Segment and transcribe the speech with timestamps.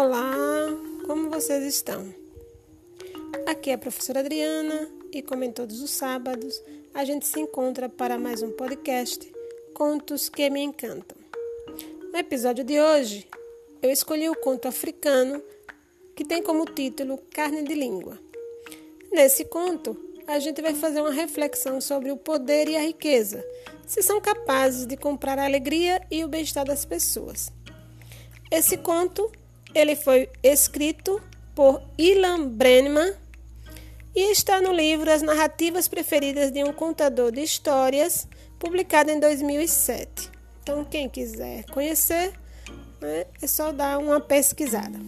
[0.00, 0.68] Olá,
[1.06, 2.14] como vocês estão?
[3.48, 6.62] Aqui é a professora Adriana e, como em todos os sábados,
[6.94, 9.28] a gente se encontra para mais um podcast
[9.74, 11.18] Contos que me encantam.
[12.12, 13.26] No episódio de hoje,
[13.82, 15.42] eu escolhi o conto africano
[16.14, 18.20] que tem como título Carne de Língua.
[19.10, 23.44] Nesse conto, a gente vai fazer uma reflexão sobre o poder e a riqueza,
[23.84, 27.50] se são capazes de comprar a alegria e o bem-estar das pessoas.
[28.48, 29.28] Esse conto
[29.74, 31.20] ele foi escrito
[31.54, 33.14] por Ilan Brenneman
[34.14, 38.26] e está no livro As Narrativas Preferidas de um Contador de Histórias,
[38.58, 40.30] publicado em 2007.
[40.62, 42.32] Então, quem quiser conhecer,
[43.00, 44.98] né, é só dar uma pesquisada.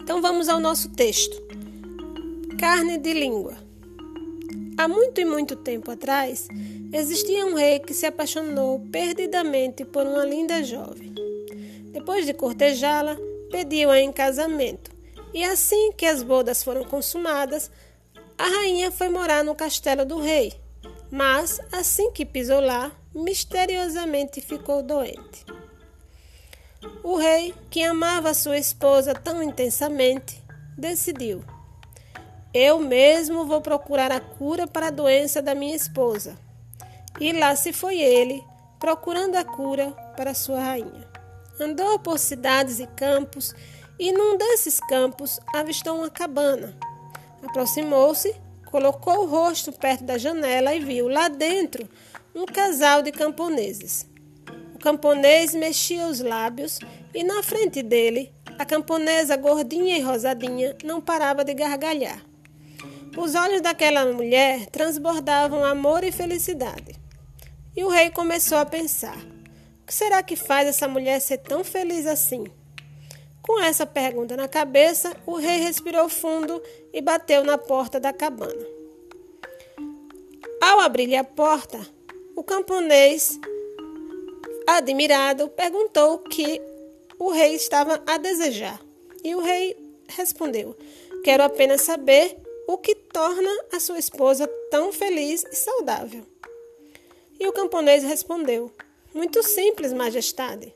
[0.00, 1.40] Então, vamos ao nosso texto.
[2.58, 3.56] Carne de língua.
[4.76, 6.48] Há muito e muito tempo atrás,
[6.92, 11.14] existia um rei que se apaixonou perdidamente por uma linda jovem.
[11.92, 13.16] Depois de cortejá-la,
[13.52, 14.90] pediu-a em casamento.
[15.32, 17.70] E assim que as bodas foram consumadas,
[18.36, 20.52] a rainha foi morar no castelo do rei.
[21.10, 25.44] Mas, assim que pisou lá, misteriosamente ficou doente.
[27.04, 30.42] O rei, que amava sua esposa tão intensamente,
[30.76, 31.44] decidiu:
[32.52, 36.36] Eu mesmo vou procurar a cura para a doença da minha esposa.
[37.20, 38.42] E lá se foi ele,
[38.80, 41.11] procurando a cura para sua rainha.
[41.60, 43.54] Andou por cidades e campos,
[43.98, 46.76] e num desses campos avistou uma cabana.
[47.42, 48.34] Aproximou-se,
[48.70, 51.88] colocou o rosto perto da janela e viu lá dentro
[52.34, 54.06] um casal de camponeses.
[54.74, 56.78] O camponês mexia os lábios
[57.14, 62.22] e na frente dele, a camponesa gordinha e rosadinha não parava de gargalhar.
[63.16, 66.94] Os olhos daquela mulher transbordavam amor e felicidade.
[67.76, 69.18] E o rei começou a pensar:
[69.92, 72.46] que será que faz essa mulher ser tão feliz assim?
[73.42, 76.62] Com essa pergunta na cabeça, o rei respirou fundo
[76.94, 78.66] e bateu na porta da cabana.
[80.62, 81.78] Ao abrir-lhe a porta,
[82.34, 83.38] o camponês,
[84.66, 86.58] admirado, perguntou o que
[87.18, 88.80] o rei estava a desejar.
[89.22, 89.76] E o rei
[90.08, 90.74] respondeu:
[91.22, 96.24] Quero apenas saber o que torna a sua esposa tão feliz e saudável.
[97.38, 98.72] E o camponês respondeu:
[99.14, 100.72] muito simples, majestade.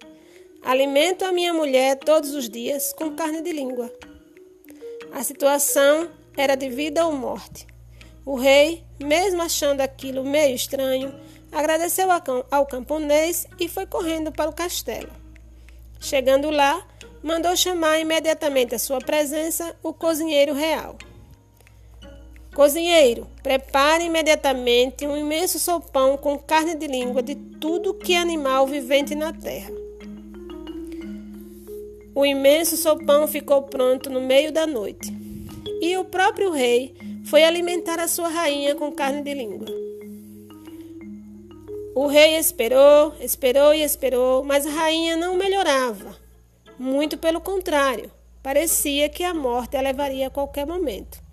[0.63, 3.93] Alimento a minha mulher todos os dias com carne de língua.
[5.13, 7.67] A situação era de vida ou morte.
[8.25, 11.15] O rei, mesmo achando aquilo meio estranho,
[11.53, 12.09] agradeceu
[12.51, 15.11] ao camponês e foi correndo para o castelo.
[16.01, 16.87] Chegando lá,
[17.23, 20.97] mandou chamar imediatamente à sua presença o cozinheiro real.
[22.57, 28.67] Cozinheiro, prepare imediatamente um imenso sopão com carne de língua de tudo que é animal
[28.67, 29.71] vivente na terra.
[32.15, 35.13] O imenso sopão ficou pronto no meio da noite.
[35.83, 36.95] E o próprio rei
[37.27, 39.69] foi alimentar a sua rainha com carne de língua.
[41.95, 46.17] O rei esperou, esperou e esperou, mas a rainha não melhorava.
[46.79, 48.11] Muito pelo contrário,
[48.43, 51.26] parecia que a morte a levaria a qualquer momento.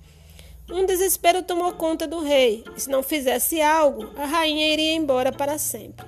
[0.71, 5.57] Um desespero tomou conta do rei, se não fizesse algo, a rainha iria embora para
[5.57, 6.05] sempre.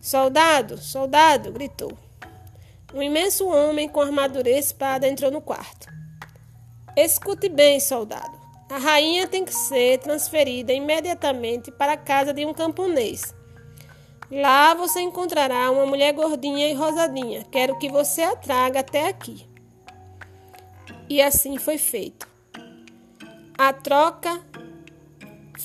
[0.00, 1.52] Soldado, soldado!
[1.52, 1.96] gritou.
[2.94, 5.86] Um imenso homem com armadura e espada entrou no quarto.
[6.96, 8.40] Escute bem, soldado.
[8.70, 13.34] A rainha tem que ser transferida imediatamente para a casa de um camponês.
[14.30, 17.44] Lá você encontrará uma mulher gordinha e rosadinha.
[17.52, 19.46] Quero que você a traga até aqui.
[21.06, 22.31] E assim foi feito.
[23.64, 24.44] A troca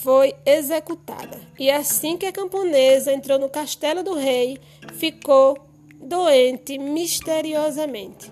[0.03, 1.41] foi executada.
[1.57, 4.59] E assim que a camponesa entrou no castelo do rei,
[4.99, 5.57] ficou
[5.95, 8.31] doente misteriosamente.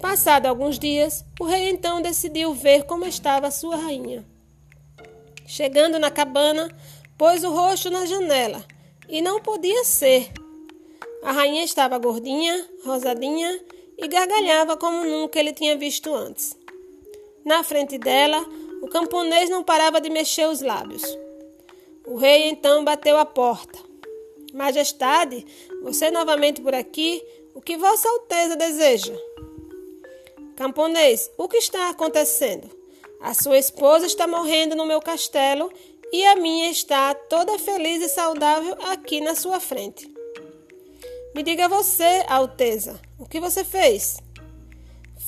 [0.00, 4.24] Passado alguns dias, o rei então decidiu ver como estava sua rainha.
[5.44, 6.70] Chegando na cabana,
[7.18, 8.64] pôs o rosto na janela
[9.08, 10.30] e não podia ser.
[11.20, 13.60] A rainha estava gordinha, rosadinha
[13.98, 16.56] e gargalhava como nunca ele tinha visto antes.
[17.44, 18.42] Na frente dela,
[18.82, 21.02] o camponês não parava de mexer os lábios.
[22.06, 23.78] O rei então bateu a porta.
[24.52, 25.44] Majestade,
[25.82, 27.22] você novamente por aqui?
[27.54, 29.14] O que Vossa Alteza deseja?
[30.56, 32.70] Camponês, o que está acontecendo?
[33.20, 35.72] A sua esposa está morrendo no meu castelo
[36.12, 40.08] e a minha está toda feliz e saudável aqui na sua frente.
[41.34, 44.18] Me diga você, Alteza, o que você fez?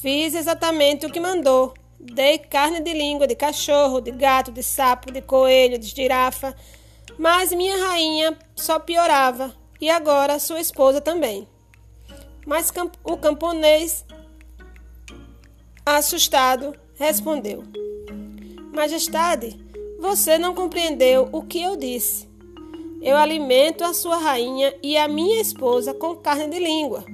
[0.01, 1.75] Fiz exatamente o que mandou.
[1.99, 6.55] Dei carne de língua de cachorro, de gato, de sapo, de coelho, de girafa,
[7.19, 11.49] mas minha rainha só piorava, e agora sua esposa também.
[12.47, 12.73] Mas
[13.03, 14.05] o camponês,
[15.85, 17.65] assustado, respondeu:
[18.73, 19.59] Majestade,
[19.99, 22.29] você não compreendeu o que eu disse.
[23.01, 27.05] Eu alimento a sua rainha e a minha esposa com carne de língua,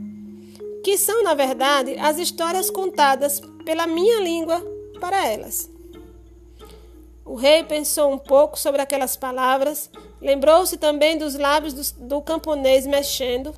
[0.83, 4.61] que são, na verdade, as histórias contadas pela minha língua
[5.01, 5.71] para elas.
[7.25, 12.87] O rei pensou um pouco sobre aquelas palavras, lembrou-se também dos lábios do, do camponês
[12.87, 13.55] mexendo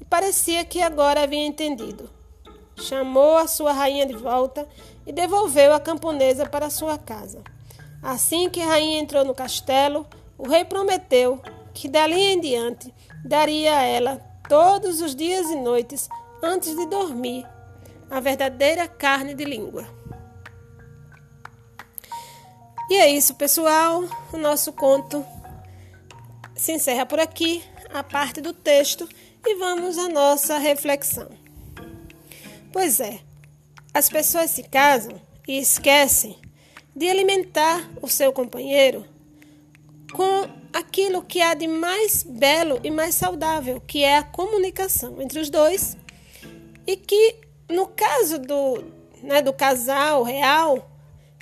[0.00, 2.08] e parecia que agora havia entendido.
[2.76, 4.68] Chamou a sua rainha de volta
[5.06, 7.42] e devolveu a camponesa para sua casa.
[8.02, 10.06] Assim que a rainha entrou no castelo,
[10.36, 11.40] o rei prometeu
[11.74, 12.94] que dali em diante
[13.24, 16.08] daria a ela todos os dias e noites
[16.42, 17.44] antes de dormir
[18.10, 19.86] a verdadeira carne de língua.
[22.90, 24.04] E é isso, pessoal.
[24.32, 25.24] O nosso conto
[26.54, 27.62] se encerra por aqui,
[27.92, 29.08] a parte do texto,
[29.44, 31.28] e vamos à nossa reflexão.
[32.72, 33.20] Pois é,
[33.92, 36.38] as pessoas se casam e esquecem
[36.94, 39.04] de alimentar o seu companheiro
[40.12, 45.40] com aquilo que há de mais belo e mais saudável, que é a comunicação entre
[45.40, 45.96] os dois,
[46.86, 47.36] e que
[47.68, 48.84] no caso do,
[49.22, 50.90] né, do casal real,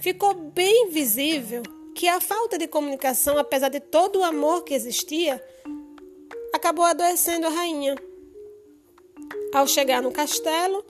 [0.01, 1.63] ficou bem visível
[1.95, 5.43] que a falta de comunicação, apesar de todo o amor que existia,
[6.53, 7.95] acabou adoecendo a rainha.
[9.55, 10.85] Ao chegar no castelo,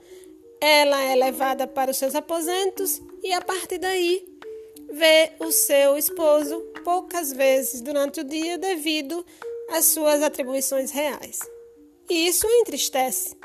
[0.60, 4.26] ela é levada para os seus aposentos e a partir daí
[4.90, 9.24] vê o seu esposo poucas vezes durante o dia devido
[9.70, 11.40] às suas atribuições reais.
[12.08, 13.36] E isso a entristece.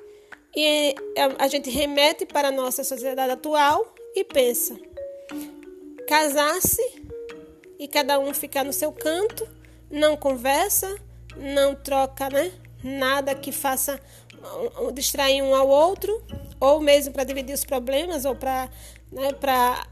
[0.55, 0.95] E
[1.39, 4.77] a gente remete para a nossa sociedade atual e pensa:
[6.07, 7.01] casar-se
[7.79, 9.47] e cada um ficar no seu canto,
[9.89, 10.93] não conversa,
[11.35, 12.51] não troca né,
[12.83, 13.99] nada que faça
[14.93, 16.21] distrair um ao outro,
[16.59, 18.69] ou mesmo para dividir os problemas, ou para
[19.11, 19.29] né,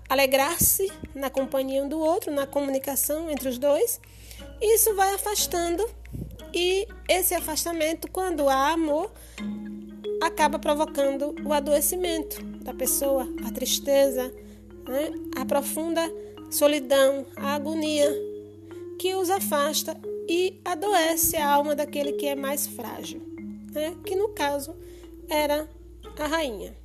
[0.07, 3.99] alegrar-se na companhia um do outro, na comunicação entre os dois.
[4.61, 5.87] Isso vai afastando,
[6.53, 9.11] e esse afastamento, quando há amor,
[10.21, 14.31] acaba provocando o adoecimento da pessoa, a tristeza
[14.89, 15.11] né?
[15.35, 16.01] a profunda
[16.49, 18.11] solidão, a agonia
[18.97, 19.95] que os afasta
[20.27, 23.21] e adoece a alma daquele que é mais frágil,
[23.71, 23.95] né?
[24.03, 24.75] que no caso
[25.29, 25.69] era
[26.17, 26.75] a rainha.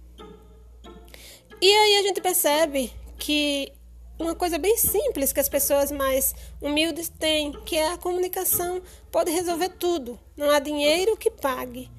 [1.60, 3.72] E aí a gente percebe que
[4.18, 9.30] uma coisa bem simples que as pessoas mais humildes têm, que é a comunicação, pode
[9.30, 10.20] resolver tudo.
[10.36, 11.90] Não há dinheiro que pague.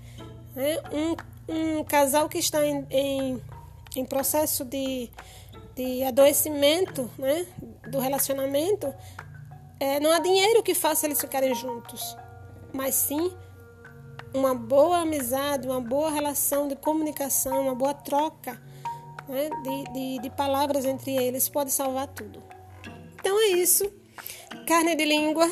[0.56, 0.78] Né?
[0.92, 3.42] Um, um casal que está em, em,
[3.96, 5.12] em processo de
[5.76, 7.46] de adoecimento né,
[7.90, 8.94] do relacionamento,
[9.80, 12.16] é, não há dinheiro que faça eles ficarem juntos,
[12.74, 13.36] mas sim
[14.34, 18.62] uma boa amizade, uma boa relação de comunicação, uma boa troca
[19.28, 22.42] né, de, de, de palavras entre eles pode salvar tudo.
[23.20, 23.92] Então é isso.
[24.68, 25.50] Carne de língua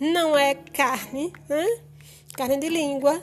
[0.00, 1.66] não é carne, né?
[2.36, 3.22] Carne de língua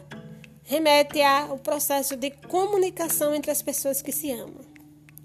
[0.66, 4.66] remete ao processo de comunicação entre as pessoas que se amam.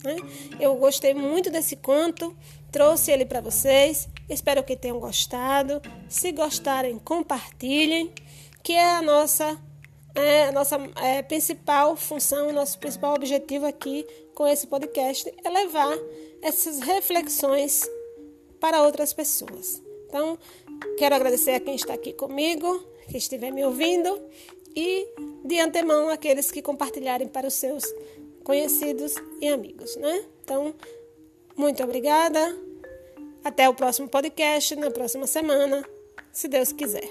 [0.05, 0.17] Né?
[0.59, 2.37] Eu gostei muito desse conto,
[2.71, 4.09] trouxe ele para vocês.
[4.29, 5.81] Espero que tenham gostado.
[6.09, 8.13] Se gostarem, compartilhem,
[8.63, 9.59] que é a nossa,
[10.15, 15.97] é, a nossa é, principal função, nosso principal objetivo aqui com esse podcast é levar
[16.43, 17.83] essas reflexões
[18.59, 19.83] para outras pessoas.
[20.07, 20.39] Então,
[20.99, 24.21] quero agradecer a quem está aqui comigo, que estiver me ouvindo,
[24.75, 25.07] e
[25.45, 27.85] de antemão aqueles que compartilharem para os seus
[28.45, 30.25] conhecidos e amigos, né?
[30.43, 30.75] Então,
[31.57, 32.57] muito obrigada.
[33.43, 35.85] Até o próximo podcast, na próxima semana,
[36.33, 37.11] se Deus quiser.